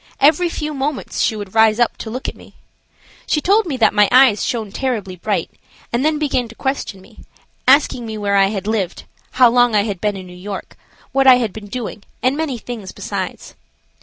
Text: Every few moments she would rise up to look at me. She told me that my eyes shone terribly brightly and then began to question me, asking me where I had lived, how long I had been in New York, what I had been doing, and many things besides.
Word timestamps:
Every 0.19 0.49
few 0.49 0.73
moments 0.73 1.21
she 1.21 1.35
would 1.35 1.53
rise 1.53 1.79
up 1.79 1.95
to 1.97 2.09
look 2.09 2.27
at 2.27 2.33
me. 2.35 2.55
She 3.27 3.39
told 3.39 3.67
me 3.67 3.77
that 3.77 3.93
my 3.93 4.09
eyes 4.11 4.43
shone 4.43 4.71
terribly 4.71 5.15
brightly 5.15 5.59
and 5.93 6.03
then 6.03 6.17
began 6.17 6.47
to 6.47 6.55
question 6.55 7.01
me, 7.01 7.19
asking 7.67 8.07
me 8.07 8.17
where 8.17 8.35
I 8.35 8.47
had 8.47 8.65
lived, 8.65 9.03
how 9.33 9.51
long 9.51 9.75
I 9.75 9.83
had 9.83 10.01
been 10.01 10.17
in 10.17 10.25
New 10.25 10.33
York, 10.33 10.75
what 11.11 11.27
I 11.27 11.35
had 11.35 11.53
been 11.53 11.67
doing, 11.67 12.01
and 12.23 12.35
many 12.35 12.57
things 12.57 12.91
besides. 12.91 13.53